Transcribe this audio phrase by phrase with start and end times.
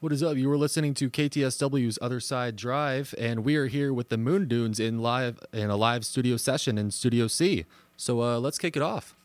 [0.00, 0.36] What is up?
[0.36, 4.46] You were listening to KTSW's Other Side Drive, and we are here with the Moon
[4.46, 7.64] Dunes in live in a live studio session in Studio C.
[7.96, 9.16] So uh, let's kick it off.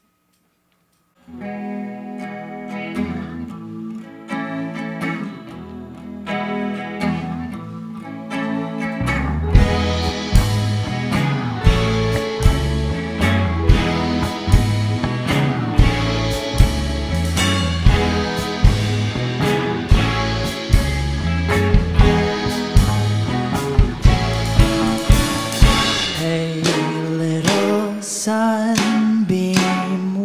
[28.23, 29.59] Sunbeam,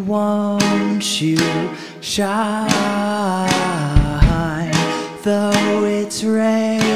[0.06, 1.36] won't you
[2.00, 2.68] shine?
[5.24, 6.88] Though it's raining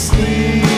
[0.00, 0.69] softly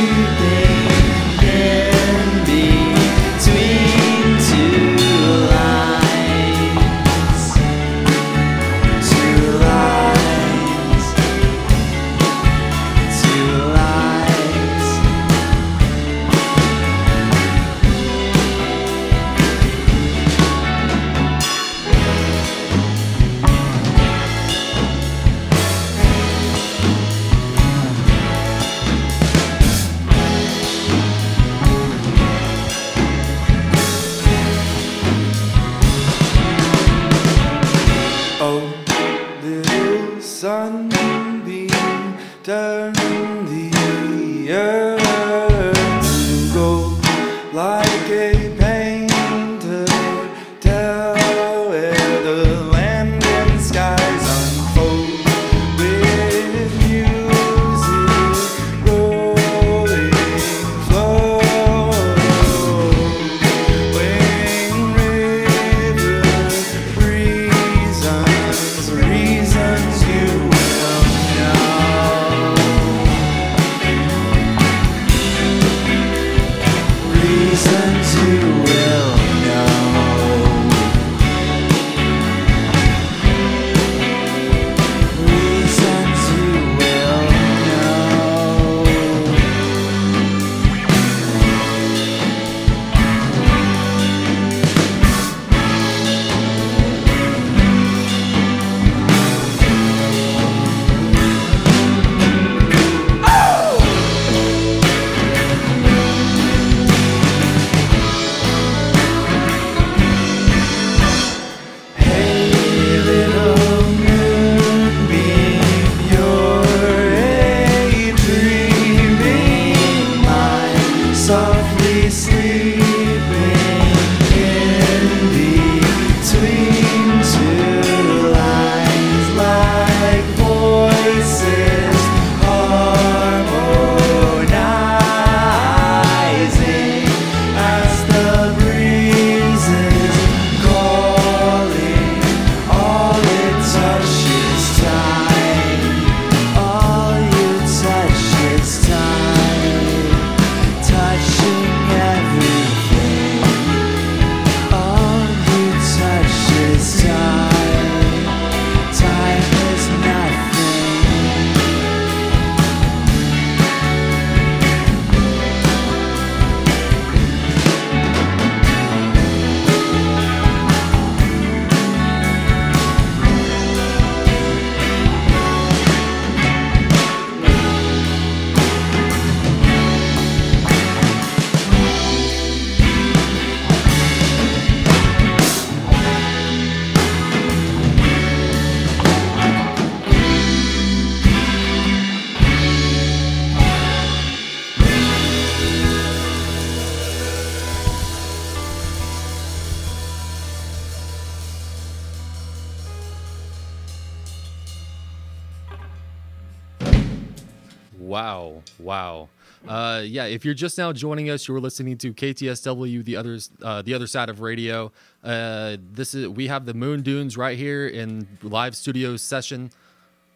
[208.82, 209.28] Wow.
[209.66, 213.82] Uh, yeah, if you're just now joining us, you're listening to KTSW, the others, uh,
[213.82, 214.90] the other side of radio.
[215.22, 219.70] Uh, this is we have the Moon Dunes right here in live studio session,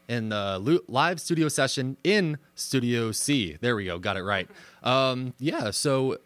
[0.08, 3.56] in uh, live studio session in Studio C.
[3.60, 4.48] There we go, got it right.
[4.84, 6.19] Um, yeah, so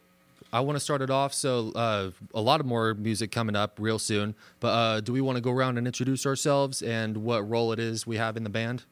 [0.52, 1.32] I want to start it off.
[1.32, 4.34] So uh, a lot of more music coming up real soon.
[4.58, 7.78] But uh, do we want to go around and introduce ourselves and what role it
[7.78, 8.84] is we have in the band?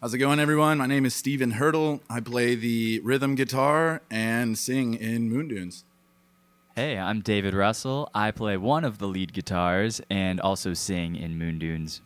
[0.00, 0.76] How's it going, everyone?
[0.78, 2.02] My name is Steven Hurdle.
[2.10, 5.84] I play the rhythm guitar and sing in Moon Dunes.
[6.74, 8.10] Hey, I'm David Russell.
[8.14, 12.02] I play one of the lead guitars and also sing in Moon Dunes.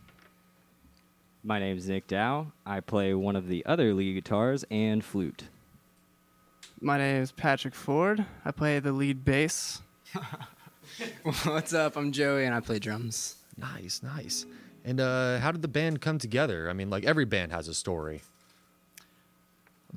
[1.42, 2.52] My name is Nick Dow.
[2.64, 5.44] I play one of the other lead guitars and flute.
[6.80, 8.24] My name is Patrick Ford.
[8.44, 9.82] I play the lead bass.
[11.42, 11.96] What's up?
[11.96, 13.34] I'm Joey and I play drums.
[13.56, 14.46] Nice, nice.
[14.84, 16.70] And uh, how did the band come together?
[16.70, 18.22] I mean, like every band has a story.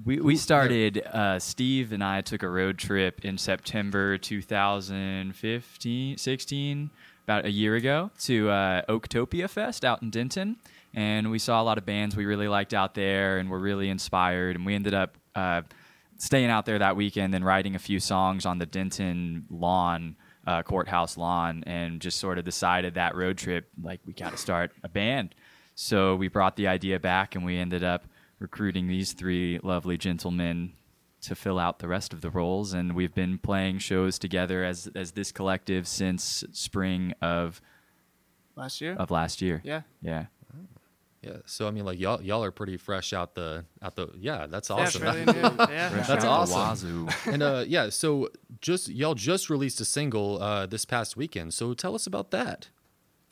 [0.05, 6.89] We, we started, uh, Steve and I took a road trip in September 2015, 16,
[7.25, 10.57] about a year ago, to uh, Oaktopia Fest out in Denton.
[10.95, 13.89] And we saw a lot of bands we really liked out there and were really
[13.89, 14.55] inspired.
[14.55, 15.61] And we ended up uh,
[16.17, 20.63] staying out there that weekend and writing a few songs on the Denton lawn, uh,
[20.63, 24.71] courthouse lawn, and just sort of decided that road trip, like, we got to start
[24.83, 25.35] a band.
[25.75, 28.05] So we brought the idea back and we ended up
[28.39, 30.73] recruiting these three lovely gentlemen
[31.21, 32.73] to fill out the rest of the roles.
[32.73, 37.61] And we've been playing shows together as, as this collective since spring of,
[38.55, 38.95] Last year?
[38.99, 39.61] of last year.
[39.63, 39.81] Yeah.
[40.01, 40.25] Yeah.
[41.23, 41.37] Yeah.
[41.45, 44.09] So I mean, like y'all, y'all are pretty fresh out the out the.
[44.19, 45.01] Yeah, that's Yeah, awesome.
[45.01, 45.33] fairly new.
[45.41, 45.89] Yeah.
[45.89, 47.05] Fresh That's out the awesome.
[47.05, 47.31] wazoo.
[47.31, 48.29] and uh, yeah, so
[48.61, 51.53] just y'all just released a single uh, this past weekend.
[51.53, 52.67] So tell us about that.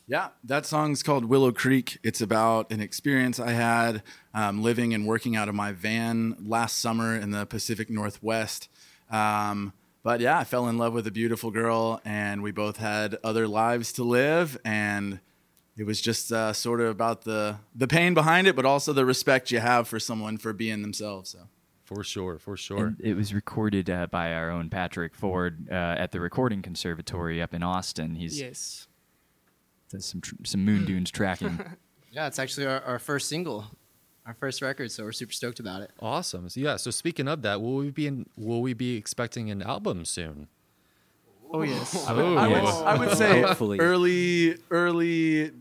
[0.07, 1.97] Yeah, that song's called Willow Creek.
[2.03, 4.03] It's about an experience I had
[4.33, 8.67] um, living and working out of my van last summer in the Pacific Northwest.
[9.09, 9.73] Um,
[10.03, 13.47] but yeah, I fell in love with a beautiful girl, and we both had other
[13.47, 15.19] lives to live, and
[15.81, 19.03] it was just uh, sort of about the the pain behind it, but also the
[19.05, 21.31] respect you have for someone for being themselves.
[21.31, 21.39] So.
[21.85, 22.85] For sure, for sure.
[22.87, 25.73] And it was recorded uh, by our own Patrick Ford uh,
[26.03, 28.15] at the Recording Conservatory up in Austin.
[28.15, 28.87] He's Yes.
[29.89, 31.59] does some tr- some Moon Dunes tracking.
[32.11, 33.65] Yeah, it's actually our, our first single,
[34.25, 35.91] our first record, so we're super stoked about it.
[35.99, 36.47] awesome.
[36.49, 36.77] So yeah.
[36.77, 40.47] So speaking of that, will we be in, will we be expecting an album soon?
[41.53, 42.07] Oh, yes.
[42.07, 43.79] I would, I would, I would say Hopefully.
[43.81, 45.51] early early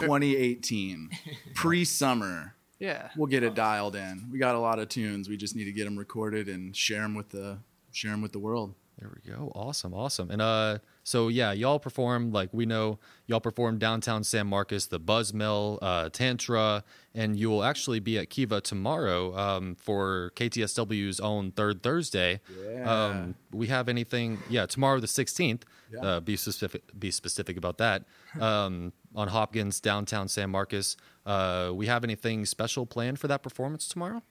[0.00, 1.10] 2018,
[1.54, 2.54] pre-summer.
[2.78, 3.10] Yeah.
[3.16, 4.28] We'll get it dialed in.
[4.30, 5.28] We got a lot of tunes.
[5.28, 7.58] We just need to get them recorded and share them with the
[7.90, 8.74] share them with the world.
[8.98, 9.52] There we go.
[9.54, 10.28] Awesome, awesome.
[10.30, 14.98] And uh, so yeah, y'all perform like we know y'all perform downtown San Marcos, the
[14.98, 16.82] Buzz Mill, uh, Tantra,
[17.14, 22.40] and you will actually be at Kiva tomorrow um, for KTSW's own Third Thursday.
[22.68, 22.92] Yeah.
[22.92, 24.38] Um, we have anything?
[24.50, 25.64] Yeah, tomorrow the sixteenth.
[25.92, 26.00] Yeah.
[26.00, 26.82] Uh, be specific.
[26.98, 28.04] Be specific about that.
[28.40, 30.96] Um, on Hopkins, downtown San Marcos.
[31.24, 34.22] Uh, we have anything special planned for that performance tomorrow?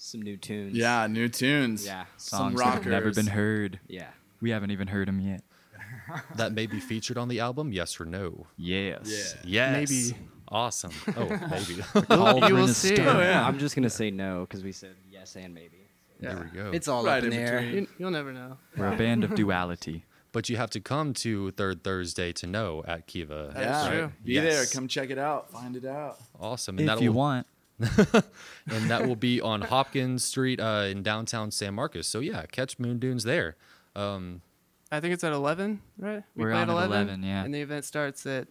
[0.00, 0.76] Some new tunes.
[0.76, 1.84] Yeah, new tunes.
[1.84, 2.04] Yeah.
[2.16, 3.80] Some Songs that have never been heard.
[3.88, 4.06] Yeah.
[4.40, 5.42] We haven't even heard them yet.
[6.36, 7.72] that may be featured on the album.
[7.72, 8.46] Yes or no?
[8.56, 9.34] Yes.
[9.44, 9.80] Yeah.
[9.80, 9.90] Yes.
[9.90, 10.16] Maybe.
[10.50, 10.92] Awesome.
[11.16, 11.82] Oh, maybe.
[12.06, 12.96] Cauldron you will see.
[13.00, 13.44] Oh, yeah.
[13.44, 15.88] I'm just gonna say no because we said yes and maybe.
[16.20, 16.70] There we go.
[16.72, 17.60] It's all Right up in, in the air.
[17.60, 17.74] between.
[17.82, 18.56] You, you'll never know.
[18.76, 20.04] We're a band of duality.
[20.32, 23.50] but you have to come to Third Thursday to know at Kiva.
[23.54, 23.90] That is Yeah.
[23.90, 24.12] true.
[24.24, 24.44] Be Yes.
[24.54, 24.66] there.
[24.80, 25.50] Come check it out.
[25.50, 26.18] Find it out.
[26.40, 26.78] Awesome.
[26.78, 27.46] And if you want.
[28.70, 32.06] and that will be on Hopkins Street uh, in downtown San Marcos.
[32.06, 33.56] So yeah, catch Moon Dunes there.
[33.94, 34.42] Um,
[34.90, 36.22] I think it's at 11, right?
[36.34, 37.44] We We're play on at 11, yeah.
[37.44, 38.48] And the event starts at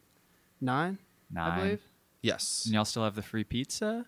[0.62, 1.60] 9, I Nine.
[1.60, 1.82] believe.
[2.22, 2.64] yes.
[2.66, 4.06] And y'all still have the free pizza?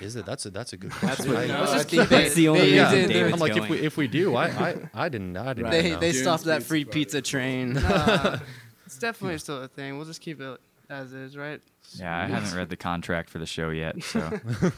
[0.00, 0.24] Is it?
[0.24, 0.92] That's a that's a good.
[0.92, 1.32] That's question.
[1.34, 1.50] what.
[1.50, 3.64] I- Let's just that's, the only They- yeah, reason David's I'm like going.
[3.64, 5.98] if we if we do, I I, I didn't I didn't They, know.
[6.00, 7.00] they Dunes stopped that free Party.
[7.00, 7.74] pizza train.
[7.74, 8.38] Nah,
[8.86, 9.96] it's definitely still a thing.
[9.98, 10.58] We'll just keep it
[10.90, 11.60] as is, right?
[11.94, 14.20] Yeah, I haven't read the contract for the show yet, so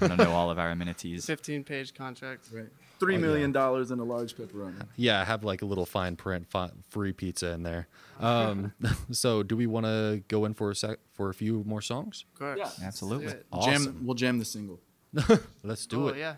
[0.00, 1.26] I don't know all of our amenities.
[1.26, 2.48] 15 page contract.
[2.52, 2.68] Right.
[3.00, 3.54] Three Oh, million yeah.
[3.60, 4.86] dollars in a large pepperoni.
[4.96, 7.88] Yeah, I have like a little fine print fi- free pizza in there.
[8.20, 8.72] Um,
[9.10, 12.24] so do we want to go in for a sec for a few more songs?
[12.34, 12.58] Of course.
[12.58, 12.86] Yeah.
[12.86, 13.26] Absolutely.
[13.26, 13.46] Do it.
[13.52, 13.72] Awesome.
[13.84, 14.00] Jam.
[14.04, 14.78] We'll jam the single.
[15.64, 16.18] Let's do oh, it.
[16.18, 16.34] yeah.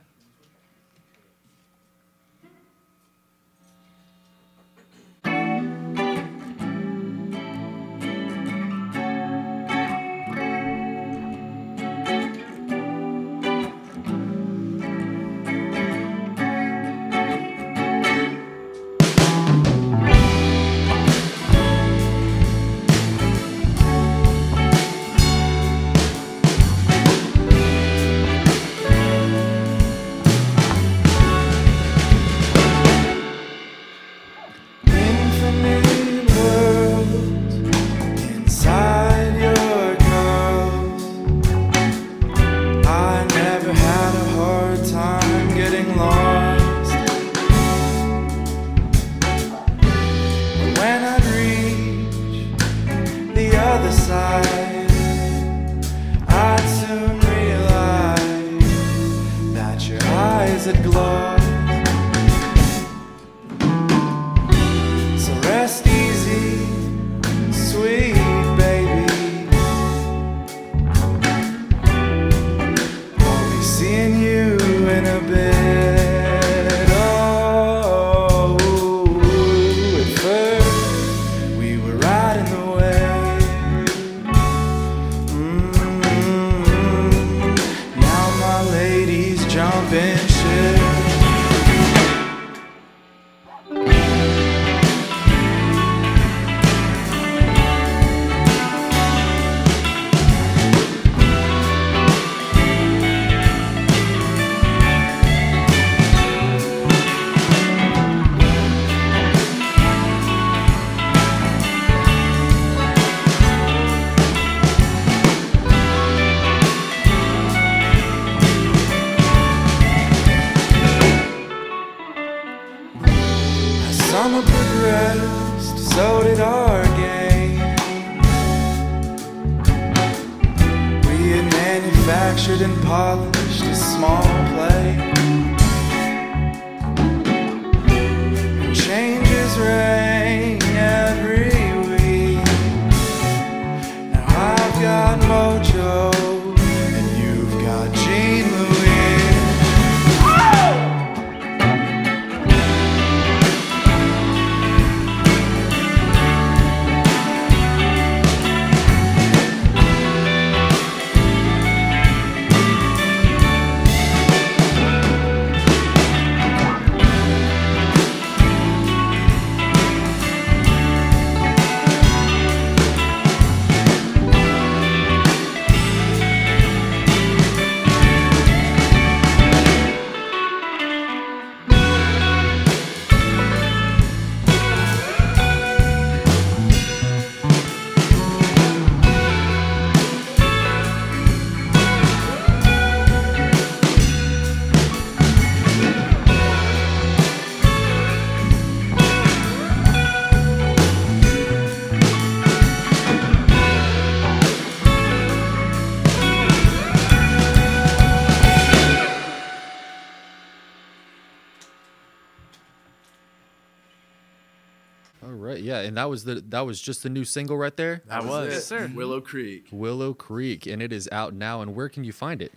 [215.85, 218.49] And that was the that was just the new single right there, That was.
[218.49, 218.53] it.
[218.53, 218.91] Yes, sir.
[218.95, 219.67] Willow Creek.
[219.71, 221.61] Willow Creek, and it is out now.
[221.61, 222.53] And where can you find it?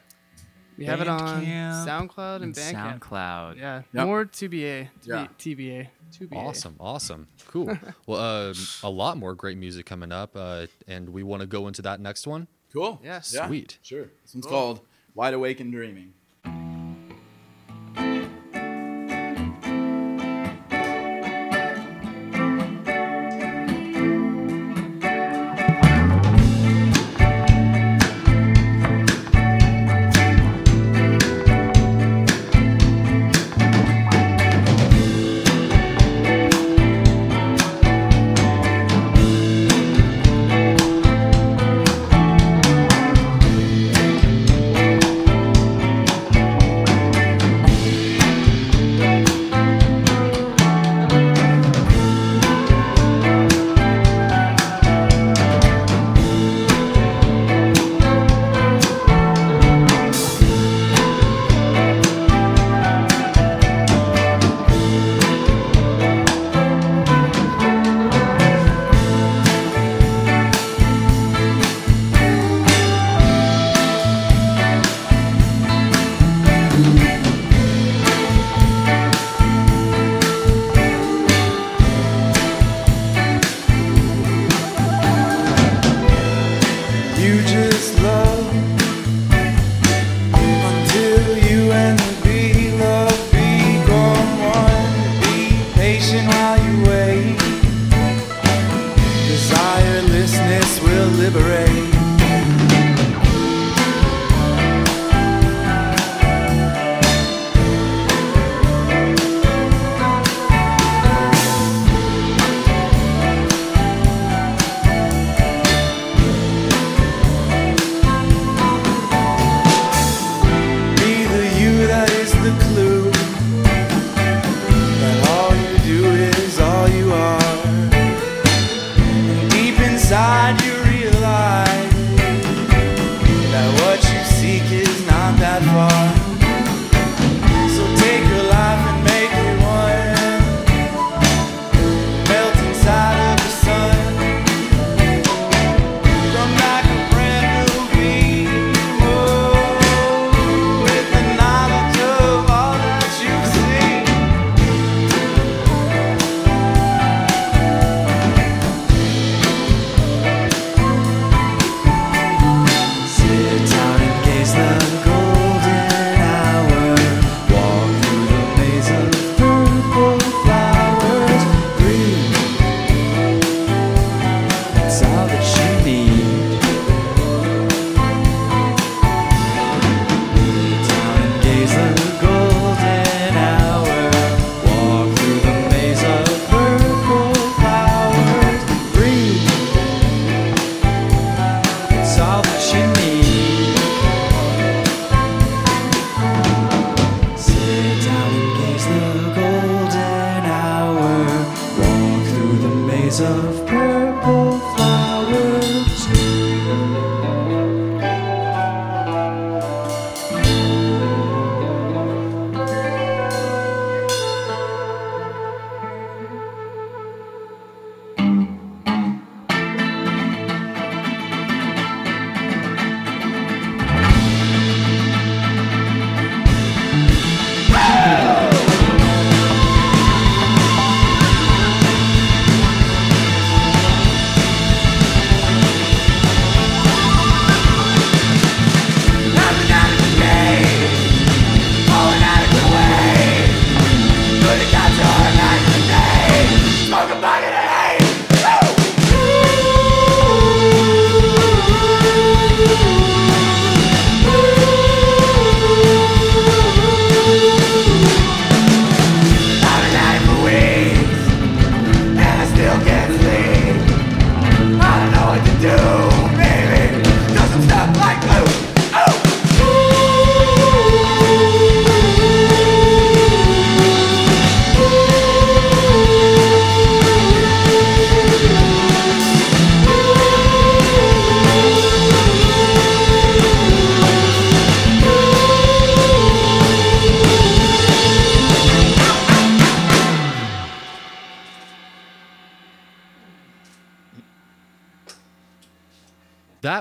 [0.77, 2.99] We have it on Bandcamp SoundCloud and and Bandcamp.
[2.99, 3.57] SoundCloud.
[3.57, 4.05] Yeah, Yep.
[4.05, 4.89] more TBA.
[5.03, 5.27] Yeah.
[5.39, 5.87] TBA.
[6.11, 6.35] TBA.
[6.37, 7.75] Awesome, awesome, cool.
[8.05, 8.19] well,
[8.49, 8.53] uh,
[8.83, 11.99] a lot more great music coming up, uh, and we want to go into that
[11.99, 12.47] next one.
[12.71, 13.01] Cool.
[13.03, 13.33] Yes.
[13.35, 13.77] Yeah, Sweet.
[13.81, 14.05] Sure.
[14.23, 14.81] This one's called
[15.15, 16.13] Wide Awake and Dreaming.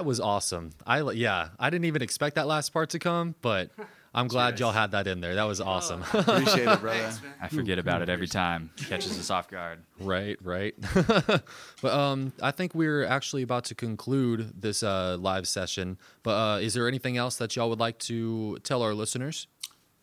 [0.07, 0.71] Was awesome.
[0.87, 3.71] I yeah, I didn't even expect that last part to come, but
[4.17, 5.35] I'm glad y'all had that in there.
[5.35, 6.03] That was awesome.
[6.15, 7.13] Appreciate it, brother.
[7.39, 8.71] I forget about it every time.
[8.89, 9.81] Catches us off guard.
[10.01, 10.75] right, right.
[10.95, 15.99] but um, I think we're actually about to conclude this uh, live session.
[16.23, 19.49] But uh, is there anything else that y'all would like to tell our listeners?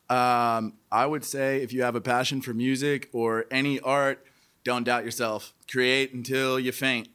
[0.10, 4.24] Um, I would say if you have a passion for music or any art,
[4.64, 5.56] don't doubt yourself.
[5.68, 7.08] Create until you faint.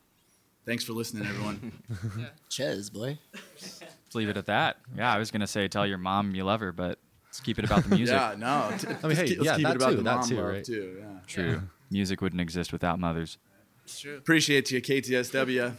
[0.68, 1.72] Thanks for listening, everyone.
[2.50, 3.18] Ches, boy.
[3.32, 4.76] Let's leave it at that.
[4.94, 7.64] Yeah, I was gonna say tell your mom you love her, but let's keep it
[7.64, 8.14] about the music.
[8.14, 8.70] yeah, no.
[8.78, 10.28] t- I mean, hey, let's keep- yeah, keep that it about too, the that mom
[10.28, 10.64] too, love, right?
[10.64, 11.06] too, yeah.
[11.26, 11.62] True.
[11.90, 13.38] Music wouldn't exist without mothers.
[13.84, 14.18] It's true.
[14.18, 15.72] Appreciate you, KTSW.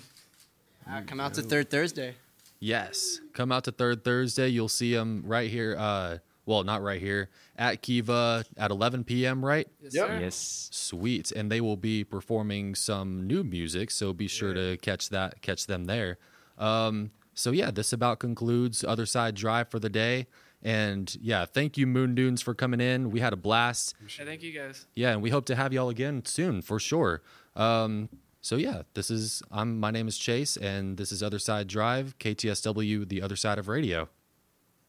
[0.89, 2.15] Uh, come out to Third Thursday.
[2.59, 4.47] Yes, come out to Third Thursday.
[4.49, 5.75] You'll see them right here.
[5.77, 6.17] Uh,
[6.49, 9.45] well, not right here at Kiva at 11 p.m.
[9.45, 9.67] Right?
[9.81, 10.21] Yes, Yep.
[10.21, 10.69] Yes.
[10.71, 15.43] Sweet, and they will be performing some new music, so be sure to catch that,
[15.43, 16.17] catch them there.
[16.57, 20.25] Um, so yeah, this about concludes Other Side Drive for the day.
[20.63, 23.11] And yeah, thank you Moon Dunes for coming in.
[23.11, 23.93] We had a blast.
[24.17, 24.87] Hey, thank you guys.
[24.95, 27.21] Yeah, and we hope to have y'all again soon for sure.
[27.55, 28.09] Um,
[28.41, 32.17] so yeah, this is I'm my name is Chase, and this is Other Side Drive,
[32.19, 34.09] KTSW, the other side of radio.